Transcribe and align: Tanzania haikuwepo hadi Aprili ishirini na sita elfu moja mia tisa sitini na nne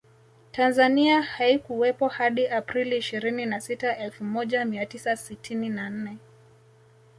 Tanzania 0.51 1.21
haikuwepo 1.21 2.07
hadi 2.07 2.47
Aprili 2.47 2.97
ishirini 2.97 3.45
na 3.45 3.61
sita 3.61 3.97
elfu 3.97 4.23
moja 4.23 4.65
mia 4.65 4.85
tisa 4.85 5.17
sitini 5.17 5.69
na 5.69 5.89
nne 5.89 6.17